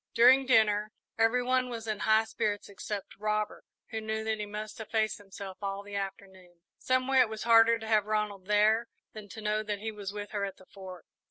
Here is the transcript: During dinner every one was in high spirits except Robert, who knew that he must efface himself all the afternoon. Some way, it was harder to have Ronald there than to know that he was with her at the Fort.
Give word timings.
During 0.15 0.47
dinner 0.47 0.93
every 1.19 1.43
one 1.43 1.69
was 1.69 1.85
in 1.85 1.99
high 1.99 2.23
spirits 2.23 2.67
except 2.69 3.19
Robert, 3.19 3.63
who 3.91 4.01
knew 4.01 4.23
that 4.23 4.39
he 4.39 4.47
must 4.47 4.79
efface 4.79 5.17
himself 5.19 5.59
all 5.61 5.83
the 5.83 5.95
afternoon. 5.95 6.63
Some 6.79 7.07
way, 7.07 7.19
it 7.19 7.29
was 7.29 7.43
harder 7.43 7.77
to 7.77 7.87
have 7.87 8.07
Ronald 8.07 8.47
there 8.47 8.87
than 9.13 9.29
to 9.29 9.41
know 9.41 9.61
that 9.61 9.77
he 9.77 9.91
was 9.91 10.11
with 10.11 10.31
her 10.31 10.43
at 10.43 10.57
the 10.57 10.65
Fort. 10.65 11.05